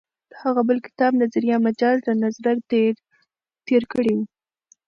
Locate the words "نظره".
2.23-2.51